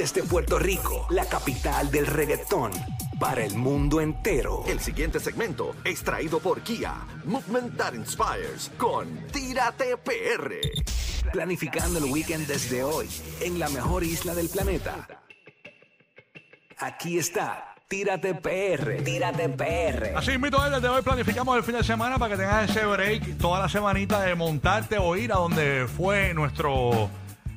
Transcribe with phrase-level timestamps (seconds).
[0.00, 2.72] Desde Puerto Rico, la capital del reggaetón,
[3.18, 4.64] para el mundo entero.
[4.66, 6.94] El siguiente segmento es traído por Kia,
[7.26, 10.54] Movement That Inspires, con Tírate PR.
[11.30, 13.10] Planificando el weekend desde hoy,
[13.42, 15.06] en la mejor isla del planeta.
[16.78, 20.16] Aquí está, Tírate PR, Tírate PR.
[20.16, 23.60] Así mismo, desde hoy planificamos el fin de semana para que tengas ese break toda
[23.60, 27.10] la semanita de montarte o ir a donde fue nuestro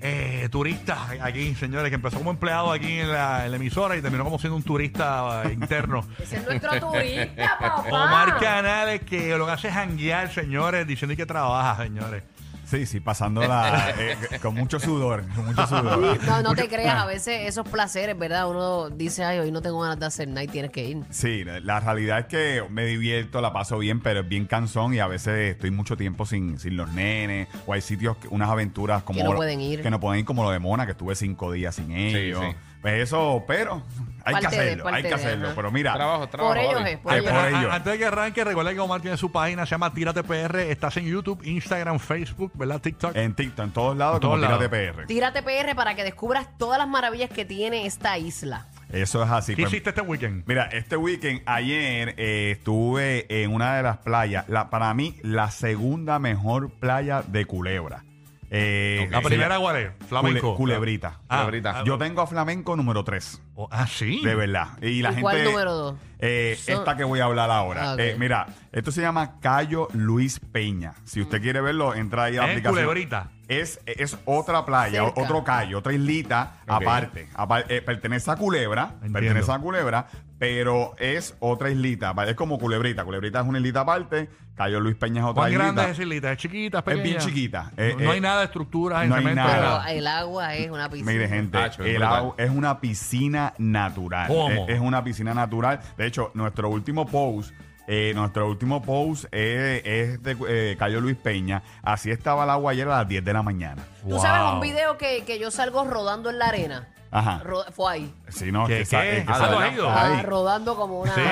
[0.00, 4.02] eh, turista aquí, señores, que empezó como empleado aquí en la, en la emisora y
[4.02, 6.06] terminó como siendo un turista eh, interno.
[6.18, 7.84] Ese es nuestro turista, papá.
[7.90, 12.22] Omar Canales, que lo que hace es janguear, señores, diciendo que trabaja, señores.
[12.70, 16.22] Sí, sí, pasándola eh, con mucho sudor, con mucho sudor.
[16.26, 18.48] No, no te creas, a veces esos placeres, ¿verdad?
[18.50, 20.98] Uno dice, ay, hoy no tengo ganas de hacer nada y tienes que ir.
[21.10, 24.98] Sí, la realidad es que me divierto, la paso bien, pero es bien cansón y
[24.98, 29.02] a veces estoy mucho tiempo sin, sin los nenes o hay sitios, que- unas aventuras
[29.02, 29.16] como...
[29.18, 29.80] Que no lo- pueden ir.
[29.82, 32.40] Que no pueden ir como lo de Mona, que estuve cinco días sin ellos.
[32.40, 32.46] sí.
[32.52, 33.82] Pues eso, pero
[34.24, 35.46] hay Parte que de, hacerlo, parte hay que de, hacerlo.
[35.46, 35.56] ajá.
[35.56, 36.54] Pero mira, Trabajo, trabajo.
[36.54, 36.90] Por ellos Javi.
[36.90, 37.72] es, por Ay, ellos.
[37.72, 40.56] Antes de que arranque, recuerda que Omar tiene su página, se llama Tírate PR.
[40.70, 42.80] Estás en YouTube, Instagram, Facebook, ¿verdad?
[42.80, 43.16] TikTok.
[43.16, 44.96] en TikTok, en todos lados, En como todos Tírate lados.
[44.96, 45.06] PR.
[45.06, 48.66] Tírate PR para que descubras todas las maravillas que tiene esta isla.
[48.92, 49.54] Eso es así.
[49.54, 50.44] ¿Qué pues, hiciste este weekend?
[50.46, 55.50] Mira, este weekend, ayer eh, estuve en una de las playas, la, para mí, la
[55.50, 58.04] segunda mejor playa de Culebra.
[58.50, 59.90] Eh, La se primera, ¿cuál es?
[60.08, 60.54] Flamenco.
[60.56, 61.20] Cule- Culebrita.
[61.28, 61.80] Ah, Culebrita.
[61.80, 63.42] ah, Yo tengo a Flamenco número 3.
[63.56, 64.20] oh, ah, sí.
[64.24, 64.68] De verdad.
[64.82, 65.22] Y la ¿Y gente.
[65.22, 65.94] cuál número dos?
[66.20, 67.90] Eh, Son- esta que voy a hablar ahora.
[67.90, 68.00] Ah, ok.
[68.00, 70.94] Eh, mira, esto se llama Cayo Luis Peña.
[71.04, 72.84] Si usted quiere verlo, entra ahí a la En aplicación.
[72.84, 73.30] Culebrita.
[73.48, 75.20] Es, es otra playa, Cerca.
[75.22, 76.70] otro callo, otra islita Ok.
[76.82, 77.28] aparte.
[77.34, 79.18] Apa- eh, pertenece a Culebra, Entiendo.
[79.20, 80.06] pertenece a Culebra,
[80.38, 82.14] pero es otra islita.
[82.26, 83.04] Es como Culebrita.
[83.04, 85.64] Culebrita es una islita aparte, Cayo Luis Peña es otra ¿Cuán islita.
[85.64, 86.32] grande es esa islita?
[86.32, 86.78] ¿Es chiquita?
[86.78, 87.02] ¿Es Es pequeña?
[87.04, 87.72] bien chiquita.
[87.78, 89.42] Eh, no, no eh, hay nada de estructuras en no hay cemento.
[89.42, 89.54] nada.
[89.56, 89.92] Pero nada.
[89.92, 91.12] el agua es una piscina.
[91.12, 92.16] Mire, gente, Tacho, es el brutal.
[92.18, 94.26] agua es una piscina natural.
[94.28, 94.66] ¿Cómo?
[94.68, 95.80] Es, es una piscina natural.
[95.96, 97.52] De hecho, nuestro último post,
[97.86, 101.62] eh, nuestro último post es, es de eh, Cayo Luis Peña.
[101.82, 103.82] Así estaba el agua ayer a las 10 de la mañana.
[104.06, 106.88] Tú sabes un video que, que yo salgo rodando en la arena.
[107.10, 107.40] Ajá.
[107.42, 108.14] Ro- fue ahí.
[108.28, 109.18] Sí, no, ¿Qué, que sa- qué?
[109.20, 109.88] es que Ah, sale- ¿tú has ido?
[109.88, 110.22] Ah, Ahí.
[110.26, 111.14] rodando como una.
[111.14, 111.22] Sí,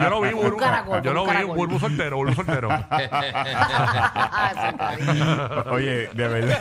[0.00, 0.56] yo lo vi, Bulbu.
[0.56, 1.56] caracol, yo un lo vi, caracol.
[1.56, 2.68] Bulbu soltero, Bulbu soltero.
[2.90, 5.64] Ese cariño.
[5.70, 6.58] Oye, de verdad,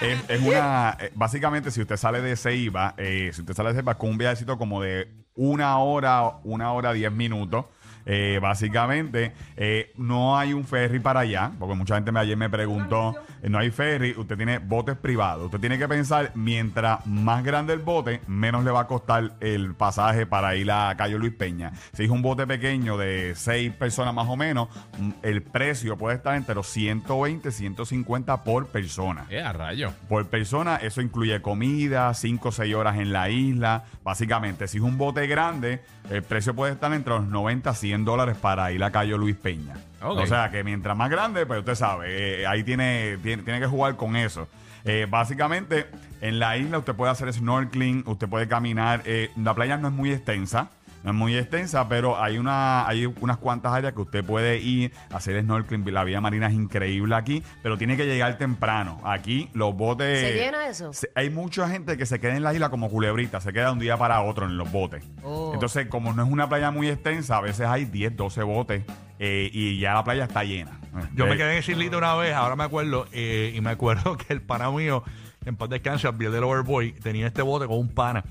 [0.00, 0.96] es, es una.
[0.98, 4.16] eh, Básicamente, si usted sale de Ceiba, eh, si usted sale de Ceiba con un
[4.18, 5.08] viajecito como de
[5.40, 7.64] una hora, una hora, diez minutos.
[8.06, 12.48] Eh, básicamente, eh, no hay un ferry para allá, porque mucha gente me, ayer me
[12.48, 15.46] preguntó, eh, no hay ferry, usted tiene botes privados.
[15.46, 19.74] Usted tiene que pensar, mientras más grande el bote, menos le va a costar el
[19.74, 21.72] pasaje para ir a Cayo Luis Peña.
[21.92, 24.68] Si es un bote pequeño de seis personas más o menos,
[24.98, 29.26] mm, el precio puede estar entre los 120, 150 por persona.
[29.30, 29.92] Eh, a rayo.
[30.08, 33.84] Por persona, eso incluye comida, 5 o 6 horas en la isla.
[34.02, 38.04] Básicamente, si es un bote grande, el precio puede estar entre los 90 a 100
[38.04, 39.74] dólares para ir a Cayo Luis Peña.
[40.00, 43.66] O sea que mientras más grande, pues usted sabe, eh, ahí tiene, tiene, tiene que
[43.66, 44.48] jugar con eso.
[44.84, 45.86] Eh, básicamente,
[46.20, 49.02] en la isla usted puede hacer snorkeling, usted puede caminar.
[49.04, 50.70] eh, la playa no es muy extensa.
[51.02, 54.92] No es muy extensa, pero hay una hay unas cuantas áreas que usted puede ir
[55.10, 55.92] a hacer snorkeling.
[55.94, 59.00] La vida marina es increíble aquí, pero tiene que llegar temprano.
[59.04, 60.20] Aquí los botes...
[60.20, 60.92] ¿Se llena eso?
[60.92, 63.72] se- hay mucha gente que se queda en la isla como culebrita, se queda de
[63.72, 65.02] un día para otro en los botes.
[65.22, 65.52] Oh.
[65.54, 68.84] Entonces, como no es una playa muy extensa, a veces hay 10, 12 botes
[69.18, 70.78] eh, y ya la playa está llena.
[71.14, 74.16] Yo Eh, me quedé en islita una vez, ahora me acuerdo, eh, y me acuerdo
[74.18, 75.02] que el pana mío,
[75.46, 78.24] en paz descanse, Abdiel del Overboy, tenía este bote con un pana.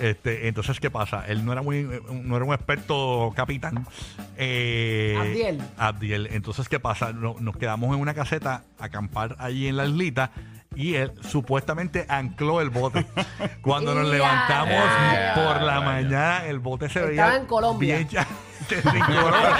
[0.00, 1.24] Este, entonces, ¿qué pasa?
[1.26, 3.86] Él no era muy, no era un experto capitán.
[4.36, 5.62] Eh, Abdiel.
[5.76, 6.28] Abdiel.
[6.30, 7.12] Entonces, ¿qué pasa?
[7.12, 10.30] No- nos quedamos en una caseta a acampar allí en la islita.
[10.76, 13.04] Y él supuestamente ancló el bote.
[13.62, 14.84] Cuando nos ¡Ya, levantamos
[15.34, 17.22] por la mañana, el bote se veía.
[17.24, 17.96] Estaba en Colombia.
[17.96, 18.08] bien
[18.76, 19.56] Colombia.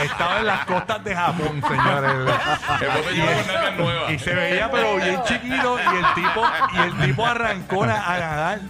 [0.04, 2.34] Estaba en las costas de Japón, señores.
[4.10, 8.18] Y se veía pero bien chiquito y el tipo y el tipo arrancó a a
[8.18, 8.60] nadar.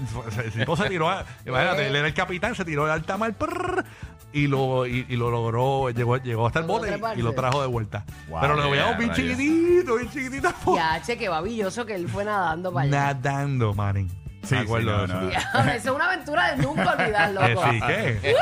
[0.45, 3.35] El tipo se tiró, a, imagínate, él era el capitán, se tiró de alta mar
[3.35, 3.85] prrr,
[4.33, 7.61] y lo y, y lo logró, llegó, llegó hasta el ¿Logró bote y, lo trajo
[7.61, 8.05] de vuelta.
[8.29, 10.53] Wow, pero lo veíamos bien chiquitito, bien chiquitito.
[10.75, 13.15] Ya, che, que babilloso que él fue nadando para allá.
[13.15, 14.20] Nadando, manín.
[14.43, 15.65] Sí, Me acuerdo sí, de no, eso.
[15.65, 15.71] no.
[15.71, 17.65] Es una aventura de nunca olvidar, Eh, loco.
[17.71, 18.35] sí, ¿qué?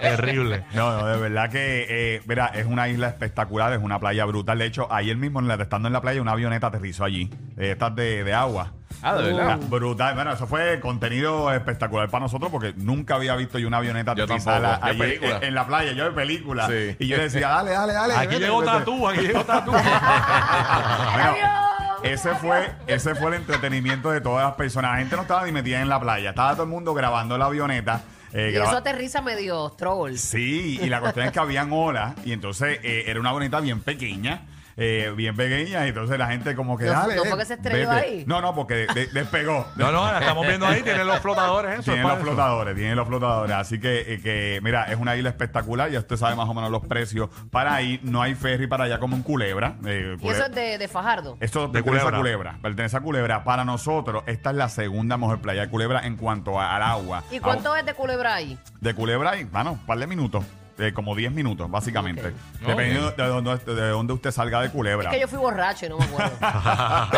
[0.00, 0.64] Terrible.
[0.74, 4.58] No, no, de verdad que, eh, mira, es una isla espectacular, es una playa brutal.
[4.58, 7.72] De hecho, ayer mismo, en la- estando en la playa, una avioneta aterrizó allí, de
[7.72, 8.72] estas de, de agua.
[9.02, 9.58] Ah, de verdad.
[9.62, 13.76] Ah, Brutal, bueno, eso fue contenido espectacular para nosotros porque nunca había visto yo una
[13.76, 16.66] avioneta Yo aterrizar tampoco, en, en la playa, yo de película.
[16.66, 16.96] Sí.
[16.98, 18.14] Y yo decía, dale, dale, dale.
[18.14, 18.72] Aquí vete, llegó vete.
[18.72, 19.72] Tatú, aquí llegó Tatú.
[22.02, 24.92] Ese fue, ese fue el entretenimiento de todas las personas.
[24.92, 26.30] La gente no estaba ni metida en la playa.
[26.30, 28.02] Estaba todo el mundo grabando la avioneta.
[28.32, 30.16] eh, Y graba- eso aterriza medio troll.
[30.16, 33.80] Sí, y la cuestión es que habían olas y entonces eh, era una bonita bien
[33.80, 34.42] pequeña.
[34.76, 38.00] Eh, bien pequeña y entonces la gente como que ¿No fue- dale, se estrelló vete".
[38.06, 38.24] ahí?
[38.26, 41.74] no no porque de- de- despegó No, no, la estamos viendo ahí, tienen los flotadores,
[41.80, 41.82] eso.
[41.82, 42.30] tienen es los para eso.
[42.30, 46.16] flotadores tienen los flotadores así que, eh, que mira es una isla espectacular ya usted
[46.16, 49.22] sabe más o menos los precios para ir no hay ferry para allá como en
[49.22, 51.36] Culebra eh, Y eso es de, de Fajardo.
[51.40, 52.16] esto De pertenece Culebra.
[52.16, 52.58] a Culebra.
[52.62, 53.44] Pertenece a Culebra.
[53.44, 57.22] Para nosotros, esta es la segunda mejor playa de Culebra en cuanto a- al agua.
[57.30, 58.58] ¿Y cuánto es de culebra ahí?
[58.80, 60.44] De Culebra, hay, bueno, un par de minutos.
[60.78, 62.28] Eh, como 10 minutos, básicamente.
[62.28, 62.34] Ok.
[62.68, 65.08] Dependiendo de, dónde, de dónde usted salga de Culebra.
[65.10, 66.36] Es que yo fui borracho y no me acuerdo.
[66.40, 67.08] Para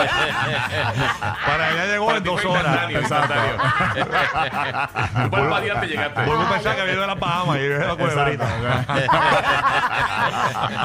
[1.68, 2.90] allá llegó Para en ti dos fue horas.
[2.90, 3.58] instantáneo, instantáneo.
[5.24, 6.22] Tú para el variante llegaste.
[6.24, 8.46] Vuelvo a pensar que viene de las Bahamas y viene de la culebrita.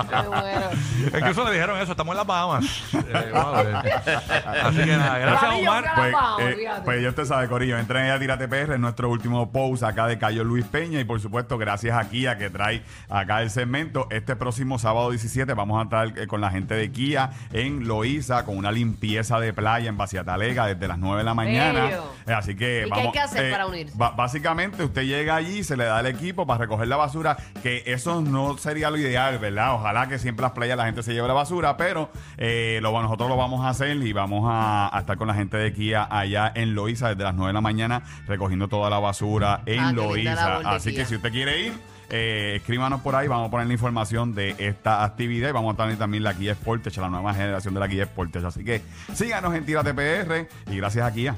[0.09, 0.69] Qué bueno.
[1.17, 2.65] Incluso le dijeron eso, estamos en las Bahamas.
[2.93, 3.75] Eh, vamos a ver.
[3.75, 5.83] Así que nada, gracias Para mí yo Omar.
[5.83, 9.09] fui a Pues, eh, pues ya usted sabe, Corillo, entren a Tírate PR en nuestro
[9.09, 12.62] último post acá de Cayo Luis Peña y por supuesto gracias a Kia que trae
[13.09, 14.07] acá el segmento.
[14.09, 18.45] Este próximo sábado 17 vamos a estar eh, con la gente de Kia en Loíza
[18.45, 21.89] con una limpieza de playa en Baciatalega desde las 9 de la mañana.
[22.27, 23.95] Eh, Así que ¿Y qué hay que hacer para unirse?
[23.97, 28.21] básicamente usted llega allí, se le da el equipo para recoger la basura, que eso
[28.21, 29.73] no sería lo ideal, ¿verdad?
[29.75, 32.91] Ojalá que siempre en las playas la gente se lleve la basura, pero eh, lo,
[33.01, 36.07] nosotros lo vamos a hacer y vamos a, a estar con la gente de Kia
[36.09, 39.93] allá en Loíza desde las 9 de la mañana recogiendo toda la basura en Ah,
[39.95, 40.69] qué linda Loíza.
[40.69, 41.73] Así que si usted quiere ir,
[42.15, 45.77] eh, escríbanos por ahí, vamos a poner la información de esta actividad y vamos a
[45.77, 48.45] tener también la Kia Sportage, la nueva generación de la Kia Sportage.
[48.45, 48.83] Así que
[49.15, 51.35] síganos en Tírate PR y gracias a Kia.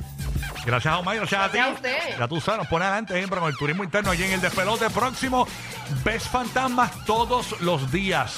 [0.65, 1.59] Gracias a Omar, gracias a ti.
[1.59, 2.19] Gracias a usted.
[2.19, 4.89] Ya tú sabes, nos pone adelante siempre con el turismo interno allí en el despelote
[4.89, 5.47] próximo.
[6.03, 8.35] Ves fantasmas todos los días.